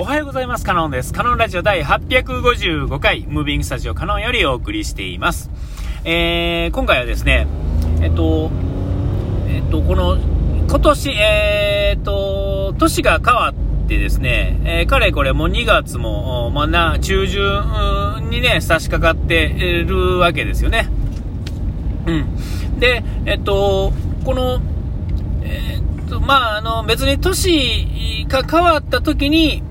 [0.00, 0.64] おはようございます。
[0.64, 1.12] カノンです。
[1.12, 5.50] カノンラジオ第855回、ムービングスタジオカノンよりお送りしています。
[6.04, 7.48] えー、今回はですね、
[8.00, 8.52] えっと、
[9.48, 10.16] えっと、この、
[10.68, 19.48] 今年、えー、っと、年が変わってですね、えー、かれこれもう2月も、まあ、な、中旬にね、差し掛かって
[19.84, 20.88] るわけですよね。
[22.06, 22.78] うん。
[22.78, 23.92] で、えっと、
[24.24, 24.60] この、
[25.42, 29.64] え、っと、まあ、あの、別に年が変わった時に、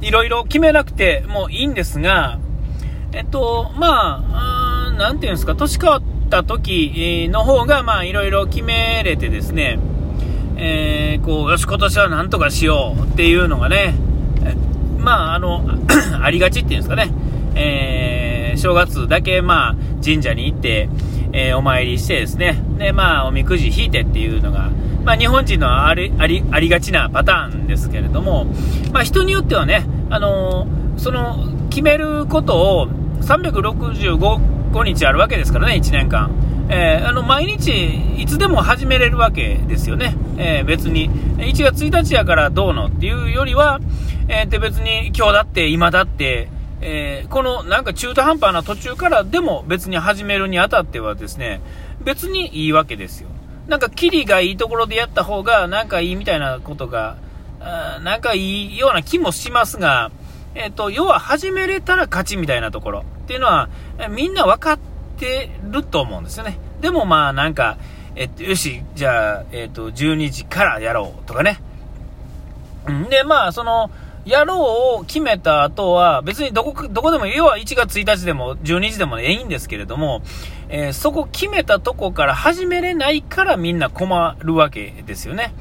[0.00, 2.38] いろいろ決めなくてもいいんですが、
[3.12, 9.78] えっと、まあ、なんていうんですか、年変わった時の方が、まあ、いろいろ決めれてですね、
[10.56, 13.94] えー、こう、よし、今年はなんとかしようっていうのがね、
[14.98, 15.64] まあ、あの、
[16.22, 17.10] ありがちっていうんですかね、
[17.54, 20.88] えー、正月だけ、まあ、神社に行って、
[21.32, 24.70] えー、お参りしてですね、で、まあ、おみくじ引いてっていうのが、
[25.08, 28.44] まあ、日本人のありありありがちなパターンですけれども、
[28.92, 32.88] まあ、人によってはね、あのー、その決めることを
[33.22, 36.30] 365日あるわけですからね、1年間。
[36.68, 43.80] えー、あの毎日いつでも始めれるわけですよね、えー、別に1月1日やからどうのっていうよりは、
[44.28, 46.50] えー、で別に今日だって今だって、
[46.82, 51.62] えこのなんか中途半端な途中からでも別に始めるにあたってはですね
[52.04, 53.30] 別にいいわけですよ。
[53.68, 57.16] なんか、キリがいいところでやった方が、なんかいいみたいなことが、
[57.60, 60.10] あなんかいいような気もしますが、
[60.54, 63.68] えっ、ー、と、要は始めれたら勝ちみたいなところっていうのは、
[64.10, 64.78] みんな分かっ
[65.18, 66.58] てると思うんですよね。
[66.80, 67.76] でもまあ、なんか、
[68.16, 71.60] えっと、よし、じゃあ、えっと、12時からやろうとかね。
[72.90, 73.90] んで、まあ、その、
[74.28, 80.22] やろうを決めた後は、別にどこ、どこでも、要は1月1日でも12時でもいいんですけれども、
[80.68, 85.54] えー、そこ決めたとこから始めれないからみんな困るわけですよね。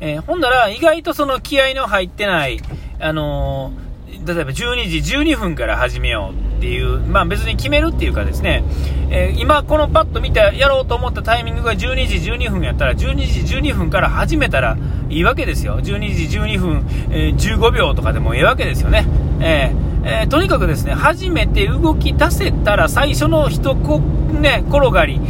[0.00, 2.60] えー、ほんなら、意外とその気合の入ってない、
[3.00, 8.62] あのー、例えば12時12分から始めようっていう、まあ別に決めるっていうかですね、
[9.10, 14.78] えー、今このパッと見てやろうと思ったタイミングが12時12分やったら、12時12分から始めたら
[15.08, 15.80] いいわけですよ。
[15.80, 19.08] 12時12分、えー、15秒とかでもいいわけですよね。
[19.40, 25.20] えー、えー、とにかくですね、初めて動き出せたら最初の一こ、ね、転がり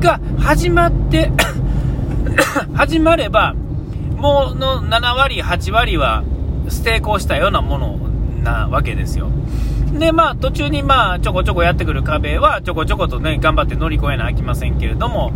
[0.00, 1.30] が始まって
[2.74, 3.54] 始まれば、
[4.16, 6.24] もうの7割、8割は
[6.68, 8.00] 成功したようなもの
[8.42, 9.30] なわけですよ。
[9.92, 15.32] で、まあ、途中にまあ、ちょこちょこやってくる壁は、ちょこちょことね、頑張って乗り越えなあきませんけれども、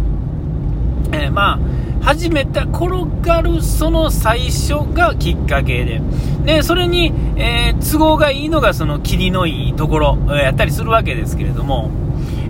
[1.13, 2.89] えー、まあ、始めた転
[3.21, 6.01] がるその最初がきっかけで、
[6.45, 11.91] で、それに、えー、都合がいいのがその霧のいいところ、やったりするわけですけれども、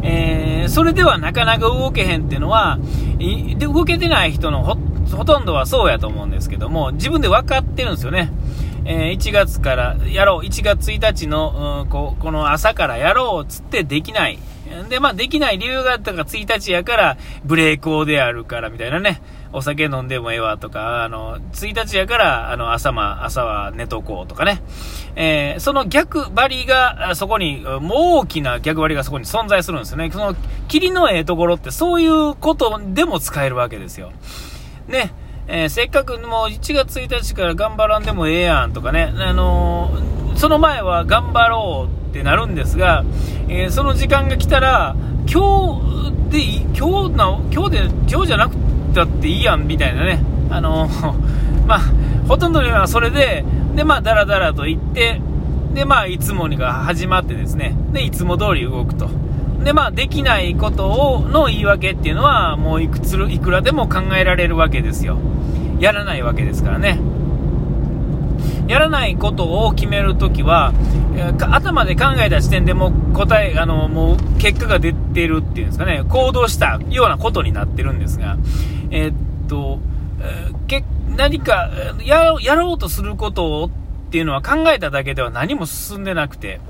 [0.02, 2.78] えー、それではなかなか動けへんっていうのは、
[3.18, 8.30] で動けてない人のほとんどはそうやと思うんですけども、自分で分かってるんですよね。
[8.88, 14.38] え、1月からやろう、1月1日の、ここの朝からやろうっつってできない。
[14.88, 19.20] で、まあ、できない理由があったから1日やから、ブレーコーであるからみたいなね。
[19.52, 24.62] お酒飲んでもええわとか、あの、1日やから、あの、朝ま、朝は寝とこうとかね。
[25.14, 27.80] えー、その逆張りが、そこに、もう
[28.18, 30.10] 大きな逆張りがそこに存在するんですよね。
[30.12, 30.36] その、
[30.68, 34.12] 霧のええところってそういうことでも使えるわけですよ。
[34.88, 35.12] ね。
[35.48, 43.04] えー、せっかくもう1月1日から頑張らんでもええやんとかね、あのー、その前は頑張ろうってなるんですが、
[43.48, 44.96] えー、その時間が来たら、
[45.30, 48.56] 今日でいい、今日な、今日で、今日じゃなく
[48.96, 50.88] たっていいやんみたいなね、あの
[51.68, 51.80] まあ、
[52.26, 55.20] ほとんどのはそれで、で、まあ、だらだらと言って、
[55.74, 59.10] で、まあ、いつもにが始まってですね、で、いつも通り動くと。
[59.66, 65.18] で、まあ、できないことを、の言い訳っていうのは、もういくつ、いくらでも考えられるわけですよ。
[65.80, 67.00] やらないわけですからね。
[68.68, 70.72] やらないことを決めるときは、
[71.50, 78.36] 頭で考えた時点でもう答え、あの、もう結果が出てるっていうんですかね、行動したようなことになってるんですが、
[78.90, 79.14] えー、っ
[79.48, 79.80] と、
[80.68, 80.84] け
[81.16, 81.70] 何か
[82.04, 83.70] ややろうとすることをっ
[84.10, 86.60] ていうのは考えただけでは何も進んでなくて、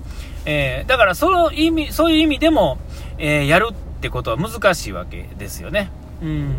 [0.46, 2.78] えー、だからその意味、そういう意味でも、
[3.18, 5.90] えー、やるってことは難しいわけですよね。
[6.22, 6.54] うん。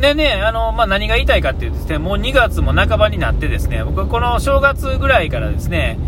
[0.00, 5.98] でね、あの、まあ、何が言いたいかっていうとですね、もう2月も半ばになってですね、僕はこの正月ぐらいからですね、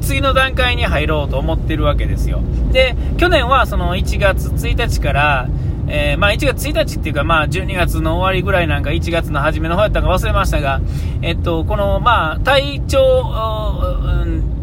[0.00, 2.40] 次の段階に入ろうと思ってるわけですよ。
[2.70, 5.48] で、去年はその1月1日から、
[5.88, 10.80] えー、まあ、1月1日っていうか、まあ、12月の終わりぐらいなんか1月の初めの方やったか忘れましたが、
[11.22, 13.02] えっと、この、まあ、体調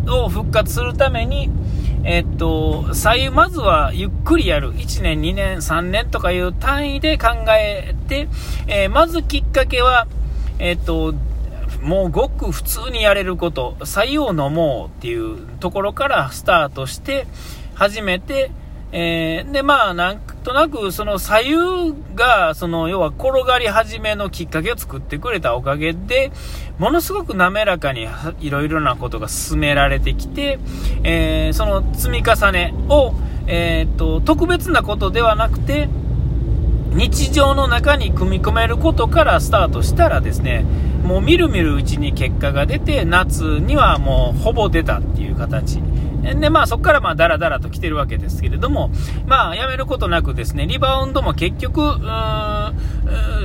[0.08, 1.50] を復活するために、
[2.04, 4.74] えっと、左右、まずはゆっくりやる。
[4.74, 8.28] 1年、2年、3年とかいう単位で考えて、
[8.68, 10.08] えー、まずきっかけは、
[10.60, 11.14] えっと、
[11.82, 17.28] もうごく普通にやれること、採用のもうっていうところからスタートして、
[17.76, 18.52] 初めて、
[18.92, 26.32] えー、で、まあ、なんとなく、その左右が、その、要は転がり始めのきっかけを作ってくれたおかげで、
[26.80, 28.08] ものすごく滑らかに
[28.40, 30.60] いろいろなことが進められてきて、
[31.04, 33.14] えー、その積み重ねを、
[33.48, 35.88] えー、っと、特別なことではなくて、
[36.92, 40.66] 日常の中に組み込めることからスタートしたらですね、
[41.04, 45.80] もうみるみるうちに結果が出て、夏にはもうほぼ出たっていう形。
[46.36, 48.92] で、まあそこからまあダラダラと来てるわけですけれども、
[49.26, 51.82] まあやめることなくですね、リバウンドも結局、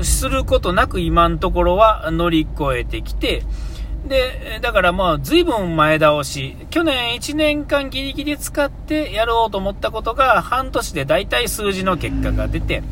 [0.02, 3.42] することなく今のところは乗り越えてきて、
[4.06, 12.82] で、だからまあ随分前倒し、去年1年間ギリギリ使ってやろうと思ったことが半年で大体数字の結果が出て、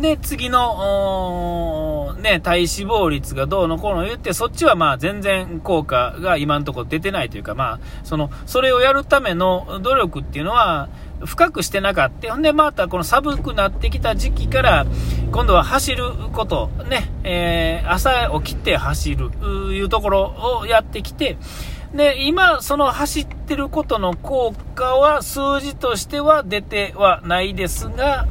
[0.00, 10.88] で、次の、ね、体脂肪率がどうのこうの言って、そっちはまあ全然効果が今のところ出てないというか、まあ、その、それをやるための努力っていうのは、
[11.24, 12.30] 深くしてなかった。
[12.32, 14.86] ほんで、またこの寒くなってきた時期から、
[15.32, 19.30] 今度は走ること、ね、えー、朝起きて走る、
[19.72, 21.38] いうところをやってきて、
[21.94, 28.26] で、今、その走ってることの効果は数字としては出てはないですが、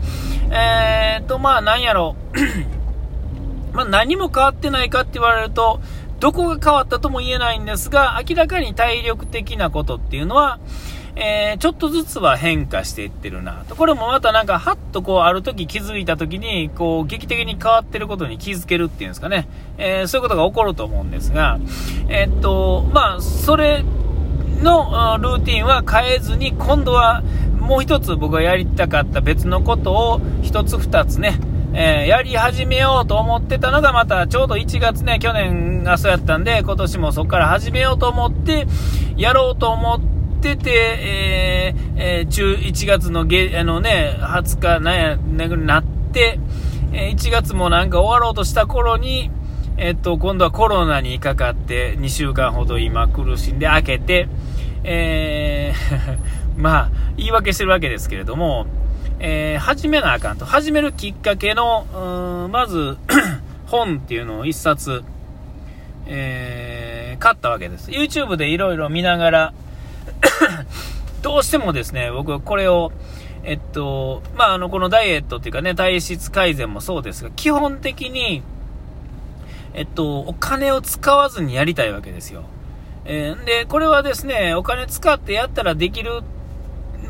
[0.53, 2.15] えーと、まあ、なんやろ
[3.73, 3.75] う。
[3.75, 5.81] まあ、何も変わってないかって言われると、
[6.19, 10.59] どこが変わったとも言えないんですが、明らかに体力的なことっていうのは、
[11.15, 13.75] えー、ちょっとずつは変化していってるなと。
[13.75, 19.47] これもまたなんか、はっとこう、ある時気づいた時に、こう、劇的に変わってることに気づけるっていうんですかね。
[19.79, 21.59] えー、そういうことが起こると思うんですが、
[22.09, 23.83] えー、っと、まあ、それ
[24.61, 27.21] のルーティンは変えずに、今度は
[27.63, 31.39] もう一つ僕がやりたかった別のことを一つ二つね、
[31.73, 38.67] えー、やり始めようと思ってたのがまたちょうど1月ね、去年がそうやったんで、今年もそこから始めようと思って、
[39.15, 40.01] やろうと思っ
[40.41, 46.39] てて、えー、えー、中1月のげ、あのね、20日なんや、なって、
[46.91, 49.31] え1月もなんか終わろうとした頃に、
[49.77, 54.27] えっと、今度はコロナにかかって2週間ほど今苦しんで開けて、
[54.83, 58.67] えーまあ、言い訳してるわけですけれども、
[59.19, 60.45] えー、始めなあかんと。
[60.45, 62.97] 始めるきっかけの、まず
[63.67, 65.03] 本っていうのを一冊、
[66.05, 67.89] えー、買ったわけです。
[67.89, 69.53] YouTube でいろいろ見ながら
[71.21, 72.91] どうしてもですね、僕はこれを、
[73.43, 78.43] えっと、まあ、あの、このダイエットっていうかね、体質改善もそうですが、基本的に、
[79.73, 82.43] えっと、お金を使わずにやりたいわけですよ。
[83.05, 86.23] えー、で、これはですね、お金使ってやったらできる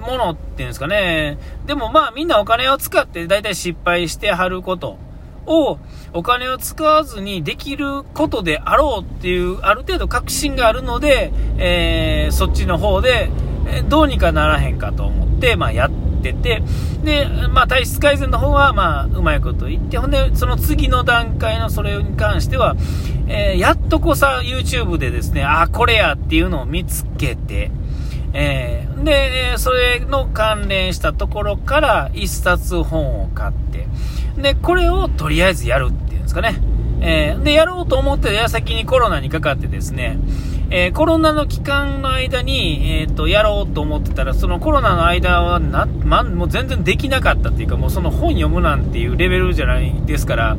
[0.04, 1.38] ものっていうんですかね。
[1.66, 4.98] でもまあみんなお金を使って大体失敗してはること
[5.46, 5.80] を
[6.14, 13.30] お金を使わずにできることであろうっていうある程度確信があるので、えー、そっちの方で、
[13.90, 15.92] どうにかならへんかと思って、まあやっ
[16.22, 16.62] てて、
[17.04, 22.76] で、まあ体質改善の方はまあうまいこと言って、ほんでその次の段階のそれに関しては、
[23.28, 27.72] えー、やっとこさ YouTube でですね、あ、これやっていうのを見つけて、
[28.34, 33.88] えー、で、それの関連したところから一冊本を買って、
[34.42, 36.56] で、これをとりあえずやるっていうんですかね。
[37.02, 40.18] えー、で、やろうと思って矢先にコロナにかかってですね、
[40.70, 50.58] えー、コロナの期間の間に、えっ、ー、と、やろうと思ってたら、そのコロナの間はな、ま、もう全然できなかったっていうか、もうその本読むなんていうレベルじゃないですから、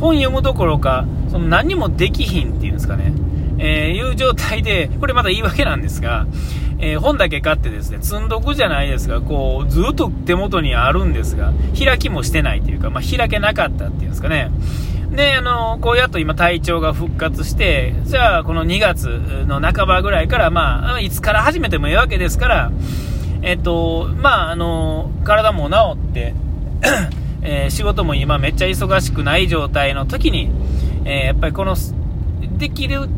[0.00, 3.12] 本読むどころか、その何もできひんっていうんですかね、
[3.58, 6.26] えー、いう状態で、これまた言い訳なんですが、
[6.82, 14.50] えー、本だけ買ってですね、積んどくじゃないですが、こう、ずっと手元にあるんですが、開きもしてないというか、まあ、開けなかったっていうんですかね。
[15.12, 19.06] で、あの、こうやっと今体調が復活して、じゃあこの2月
[19.46, 22.72] の半ばぐらいから、まあ、いつから始めてもいいわけですから、
[23.42, 26.34] えっと、まあ、あの、体も治って、
[27.42, 30.50] えー、仕事も今めっちゃ忙しくない状態の時に、
[31.04, 31.76] えー、やっぱりこの、
[32.62, 33.08] できる、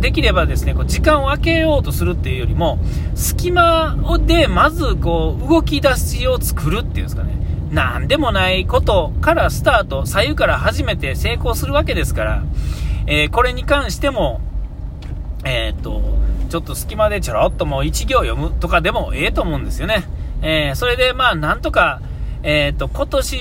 [0.00, 2.78] できればですね、こう時間を空けようとするっていうよりも、
[3.14, 7.34] 隙間でまずこう動き出しを作るっていうんですかね。
[7.70, 12.44] なんでもないことからスタート、左右から始めて成功するわけですから、
[13.06, 14.40] えー、これに関しても、
[15.44, 16.00] えー、っと、
[16.48, 20.04] ちょっと隙間でちょろっともう1行読むとかでもええと思うんですよね。
[20.40, 22.00] えー、それでまあなんとか、
[22.42, 23.38] えっと、今年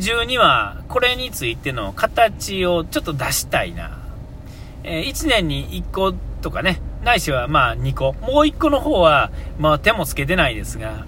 [0.00, 4.03] 中にはこれについての形をちょっと出したいな。
[4.84, 8.12] え1年に1個とかね、ないしはまあ2個。
[8.12, 11.06] もう1個の方は、まあ手もつけてないですが、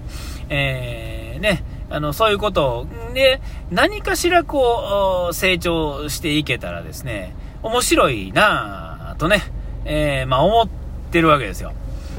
[0.49, 3.41] えー、ね、あの、そういうことを、で、
[3.71, 9.43] 何かしらこう、成長していけたらですね、面白いなぁとね、
[9.85, 10.69] えー、まあ思っ
[11.11, 11.73] てるわけですよ。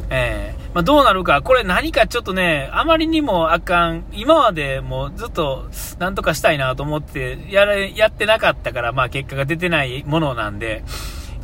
[0.09, 5.65] えー、まあ、どうなるか、これ何かちょっとね、あまりにもあかん、今までもうずっと
[5.99, 10.83] なんとかしたいなと思って、やれ、やってなかったから、まあ結果が出てないものなんで、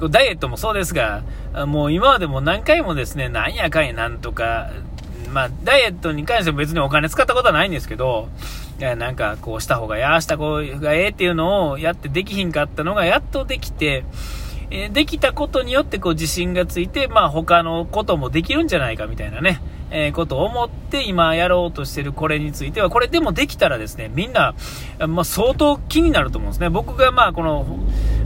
[0.10, 1.24] ダイエットもそうですが、
[1.68, 4.72] もう今までも何回もですね、なんやかんやなんとか、
[5.32, 8.30] まあ、ダイエットに関しても別にお金使ったことはないんですけど、
[8.80, 14.04] なんかこうした方がやした方がええっていうのをやってできひんかったのがやっとできて、
[14.72, 24.56] えできたことによってこう自信がついて、まあ他のこともできるんじゃないかみたいなね、えー、ことを思って今やろうとしてるこれについては、これでもできたらですね、みんな、
[25.08, 26.70] まあ、相当気になると思うんですね。
[26.70, 27.80] 僕がまあこの、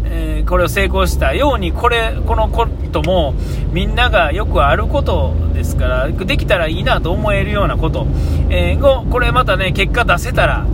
[0.10, 3.34] えー、これを成功したように、これ、このことも
[3.72, 8.08] みんながよくあることですから、できたらいいなと思えるようなこと、
[8.50, 10.66] えー、これまたね、結果出せたら、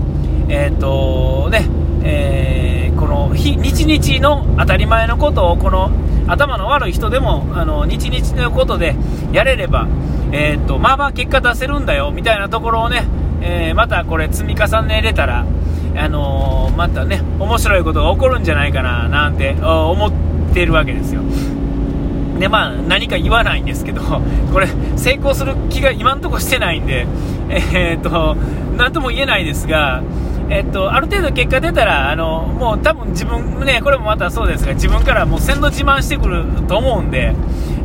[0.50, 1.68] えっ、とね、
[2.04, 5.90] えー、この日日々の当たり前のことをこの
[6.28, 8.96] 頭の悪い人でもあの日々のことで
[9.32, 9.88] やれれば、
[10.32, 13.06] えー、っとまあまあ結果出せるんだよみたいなところをね、
[13.42, 15.46] え、またこれ積み重ねれたら、
[15.96, 20.12] あのー、またね面白いことが起こるんじゃないかななんて思っ
[20.54, 21.22] てるわけですよ。
[22.40, 24.02] でまあ何か言わないんですけど、
[24.52, 27.08] これ成功する気が今んとこしてないんで、
[27.50, 28.36] えー、っと、
[28.76, 30.02] なんとも言えないですが、
[30.50, 37.34] えっと、ある程度結果出たら、あの、もう多分自分、ね、これもまたそうですが、自分からもう鮮度自慢してくると思うんで、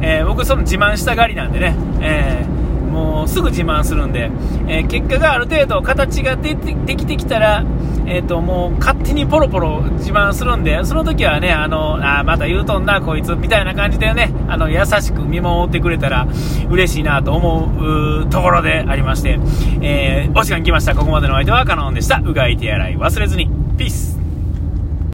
[0.00, 4.30] えー、僕その自慢したがりなんでね、えー、もうすぐ自慢するんで、
[4.66, 7.64] えー、結果がある程度形がでできてきたら、
[8.06, 16.26] えっ、と、もう勝手にポロポロ自慢するんで、その時はね、あの、あまた言うとんな、こいつ、みたいな感じでね、あの、優しく見守ってくれたら
[16.70, 19.38] 嬉しいなと思うところでありまして、
[19.82, 20.94] えー、お時間来ました。
[20.94, 22.22] ここまでの相手はカノンでした。
[22.24, 23.50] うがい手洗い忘れずに。
[23.76, 24.17] ピース